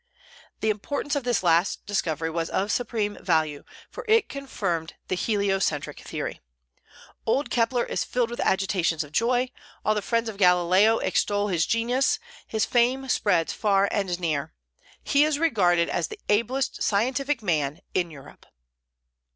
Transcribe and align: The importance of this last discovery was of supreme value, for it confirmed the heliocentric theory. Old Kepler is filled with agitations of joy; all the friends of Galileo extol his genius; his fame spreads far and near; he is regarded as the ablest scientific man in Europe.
The 0.61 0.71
importance 0.71 1.15
of 1.15 1.25
this 1.25 1.43
last 1.43 1.85
discovery 1.85 2.31
was 2.31 2.49
of 2.49 2.71
supreme 2.71 3.23
value, 3.23 3.63
for 3.91 4.03
it 4.07 4.29
confirmed 4.29 4.95
the 5.09 5.15
heliocentric 5.15 5.99
theory. 5.99 6.41
Old 7.27 7.51
Kepler 7.51 7.83
is 7.85 8.03
filled 8.03 8.31
with 8.31 8.39
agitations 8.39 9.03
of 9.03 9.11
joy; 9.11 9.51
all 9.85 9.93
the 9.93 10.01
friends 10.01 10.27
of 10.27 10.37
Galileo 10.37 10.97
extol 10.97 11.49
his 11.49 11.67
genius; 11.67 12.17
his 12.47 12.65
fame 12.65 13.07
spreads 13.09 13.53
far 13.53 13.87
and 13.91 14.19
near; 14.19 14.55
he 15.03 15.23
is 15.23 15.37
regarded 15.37 15.87
as 15.87 16.07
the 16.07 16.17
ablest 16.29 16.81
scientific 16.81 17.43
man 17.43 17.79
in 17.93 18.09
Europe. 18.09 18.47